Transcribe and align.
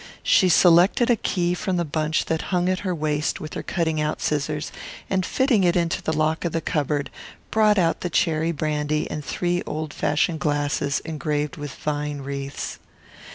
She 0.23 0.49
selected 0.49 1.11
a 1.11 1.15
key 1.15 1.53
from 1.53 1.77
the 1.77 1.85
bunch 1.85 2.25
that 2.25 2.49
hung 2.49 2.67
at 2.69 2.79
her 2.79 2.95
waist 2.95 3.39
with 3.39 3.53
her 3.53 3.61
cutting 3.61 4.01
out 4.01 4.19
scissors, 4.19 4.71
and 5.11 5.23
fitting 5.23 5.63
it 5.63 5.75
into 5.75 6.01
the 6.01 6.11
lock 6.11 6.43
of 6.43 6.53
the 6.53 6.59
cupboard, 6.59 7.11
brought 7.51 7.77
out 7.77 8.01
the 8.01 8.09
cherry 8.09 8.51
brandy 8.51 9.07
and 9.11 9.23
three 9.23 9.61
old 9.67 9.93
fashioned 9.93 10.39
glasses 10.39 11.01
engraved 11.01 11.55
with 11.57 11.75
vine 11.75 12.21
wreaths. 12.21 12.79